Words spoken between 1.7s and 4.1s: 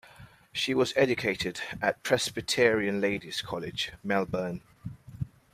at Presbyterian Ladies' College,